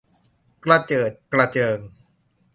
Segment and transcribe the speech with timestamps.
[0.63, 1.79] กระเจิดกระเจิง